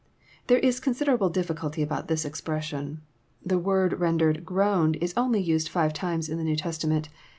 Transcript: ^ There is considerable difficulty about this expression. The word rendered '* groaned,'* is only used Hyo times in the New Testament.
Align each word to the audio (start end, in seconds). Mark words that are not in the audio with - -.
^ 0.43 0.47
There 0.47 0.57
is 0.57 0.79
considerable 0.79 1.29
difficulty 1.29 1.83
about 1.83 2.07
this 2.07 2.25
expression. 2.25 3.01
The 3.45 3.59
word 3.59 3.99
rendered 3.99 4.43
'* 4.45 4.45
groaned,'* 4.45 4.95
is 4.95 5.13
only 5.15 5.41
used 5.43 5.71
Hyo 5.73 5.93
times 5.93 6.27
in 6.27 6.39
the 6.39 6.43
New 6.43 6.55
Testament. 6.55 7.09